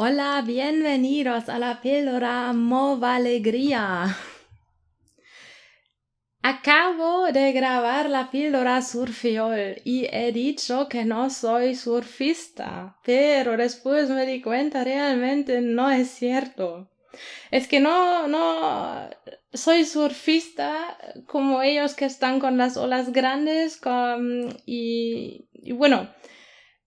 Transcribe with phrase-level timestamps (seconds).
[0.00, 4.16] Hola, bienvenidos a la píldora Mova Alegría.
[6.40, 14.08] Acabo de grabar la píldora surfiol y he dicho que no soy surfista, pero después
[14.08, 16.88] me di cuenta realmente no es cierto.
[17.50, 19.10] Es que no, no
[19.52, 20.96] soy surfista
[21.26, 26.08] como ellos que están con las olas grandes con, y, y bueno,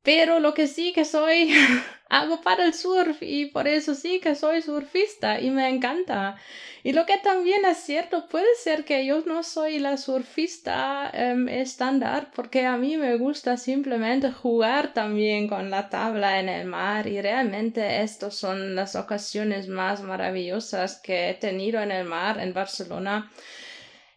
[0.03, 1.53] pero lo que sí que soy
[2.09, 6.37] hago para el surf y por eso sí que soy surfista y me encanta.
[6.83, 11.47] Y lo que también es cierto, puede ser que yo no soy la surfista em,
[11.47, 17.05] estándar porque a mí me gusta simplemente jugar también con la tabla en el mar
[17.07, 22.53] y realmente estas son las ocasiones más maravillosas que he tenido en el mar en
[22.53, 23.31] Barcelona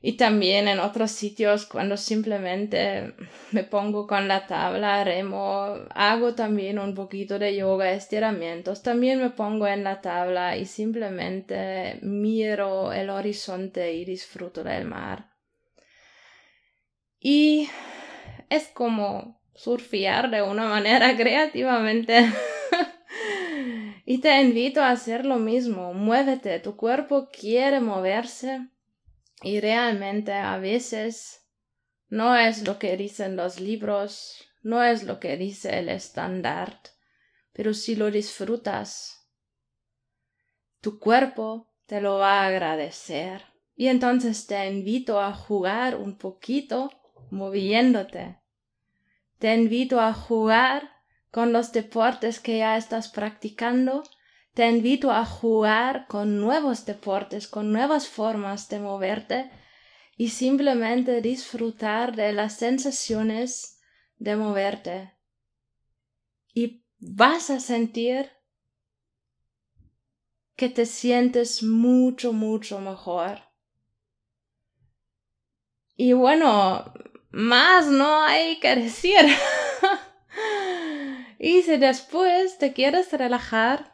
[0.06, 3.14] y también en otros sitios cuando simplemente
[3.52, 9.30] me pongo con la tabla, remo, hago también un poquito de yoga, estiramientos, también me
[9.30, 15.30] pongo en la tabla y simplemente miro el horizonte y disfruto del mar.
[17.18, 17.70] Y
[18.50, 22.30] es como surfear de una manera creativamente.
[24.04, 28.68] y te invito a hacer lo mismo, muévete, tu cuerpo quiere moverse
[29.44, 31.46] y realmente a veces
[32.08, 36.80] no es lo que dicen los libros, no es lo que dice el estándar,
[37.52, 39.28] pero si lo disfrutas,
[40.80, 43.42] tu cuerpo te lo va a agradecer.
[43.76, 46.90] Y entonces te invito a jugar un poquito
[47.30, 48.38] moviéndote.
[49.38, 50.90] Te invito a jugar
[51.30, 54.04] con los deportes que ya estás practicando
[54.54, 59.50] te invito a jugar con nuevos deportes, con nuevas formas de moverte
[60.16, 63.80] y simplemente disfrutar de las sensaciones
[64.16, 65.12] de moverte.
[66.54, 68.30] Y vas a sentir
[70.54, 73.40] que te sientes mucho, mucho mejor.
[75.96, 76.94] Y bueno,
[77.32, 79.18] más no hay que decir.
[81.40, 83.93] y si después te quieres relajar,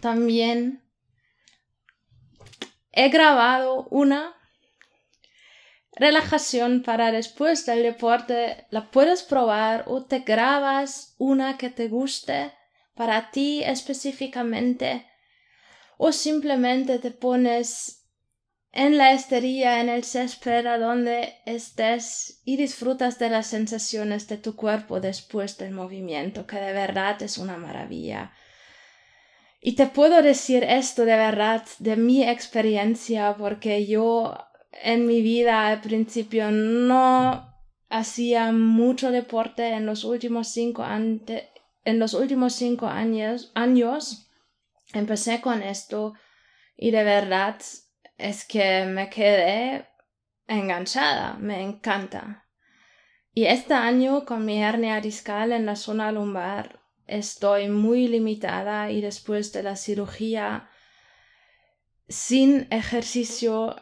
[0.00, 0.82] también
[2.92, 4.34] he grabado una
[5.96, 8.66] relajación para después del deporte.
[8.70, 12.52] La puedes probar o te grabas una que te guste
[12.94, 15.06] para ti específicamente
[15.96, 18.02] o simplemente te pones
[18.72, 24.38] en la esterilla, en el césped, a donde estés y disfrutas de las sensaciones de
[24.38, 28.32] tu cuerpo después del movimiento, que de verdad es una maravilla.
[29.64, 34.36] Y te puedo decir esto de verdad, de mi experiencia, porque yo
[34.72, 37.48] en mi vida al principio no
[37.88, 44.28] hacía mucho deporte en los últimos cinco, en los últimos cinco años, años.
[44.94, 46.14] Empecé con esto
[46.76, 47.56] y de verdad
[48.18, 49.86] es que me quedé
[50.48, 52.48] enganchada, me encanta.
[53.32, 56.81] Y este año con mi hernia discal en la zona lumbar
[57.12, 60.68] estoy muy limitada y después de la cirugía
[62.08, 63.76] sin ejercicio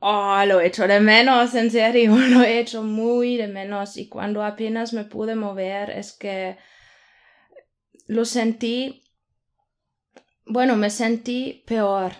[0.00, 4.42] oh, lo hecho de menos, en serio, lo he hecho muy de menos y cuando
[4.42, 6.58] apenas me pude mover es que
[8.06, 9.04] lo sentí,
[10.44, 12.12] bueno, me sentí peor.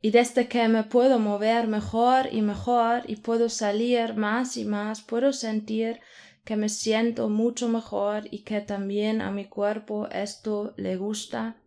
[0.00, 5.00] Y desde que me puedo mover mejor y mejor y puedo salir más y más,
[5.00, 6.00] puedo sentir
[6.48, 11.60] que me siento mucho mejor y que también a mi cuerpo esto le gusta.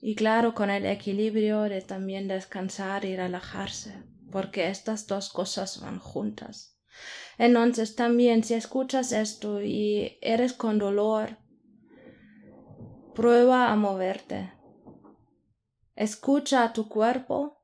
[0.00, 6.00] Y claro, con el equilibrio de también descansar y relajarse, porque estas dos cosas van
[6.00, 6.76] juntas.
[7.38, 11.36] Entonces también si escuchas esto y eres con dolor,
[13.14, 14.52] prueba a moverte.
[15.94, 17.62] Escucha a tu cuerpo.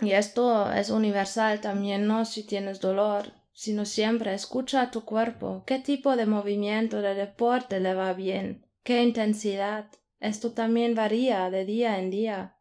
[0.00, 2.24] Y esto es universal también, ¿no?
[2.24, 7.78] Si tienes dolor, sino siempre escucha a tu cuerpo, qué tipo de movimiento de deporte
[7.78, 9.90] le va bien, qué intensidad.
[10.18, 12.58] Esto también varía de día en día.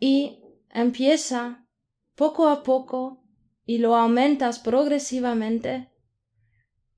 [0.00, 1.66] Y empieza
[2.16, 3.22] poco a poco
[3.64, 5.92] y lo aumentas progresivamente.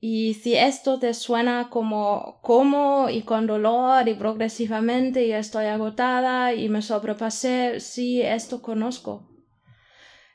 [0.01, 6.55] Y si esto te suena como como y con dolor y progresivamente y estoy agotada
[6.55, 9.29] y me sobrepasé, sí, esto conozco.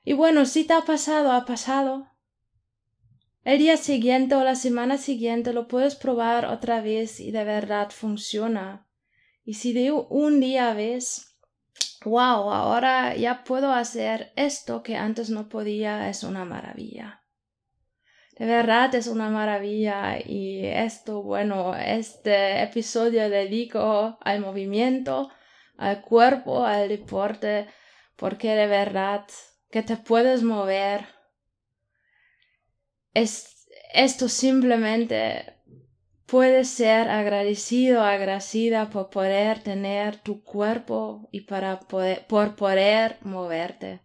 [0.04, 2.13] Y bueno, si te ha pasado, ha pasado.
[3.44, 7.90] El día siguiente o la semana siguiente lo puedes probar otra vez y de verdad
[7.90, 8.88] funciona.
[9.44, 11.38] Y si de un día ves,
[12.06, 17.22] wow, ahora ya puedo hacer esto que antes no podía, es una maravilla.
[18.38, 25.30] De verdad es una maravilla y esto, bueno, este episodio dedico al movimiento,
[25.78, 27.68] al cuerpo, al deporte,
[28.16, 29.26] porque de verdad
[29.70, 31.06] que te puedes mover.
[33.14, 35.54] Es, esto simplemente
[36.26, 44.02] puedes ser agradecido, agradecida por poder tener tu cuerpo y para por poder moverte.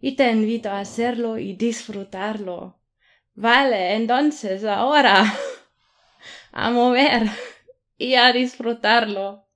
[0.00, 2.80] Y te invito a hacerlo y disfrutarlo.
[3.34, 5.24] Vale, entonces ahora
[6.52, 7.30] a mover
[7.96, 9.48] y a disfrutarlo.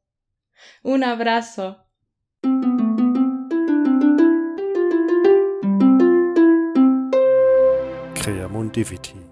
[0.83, 1.86] Un abrazo.
[8.57, 9.26] Mundivity.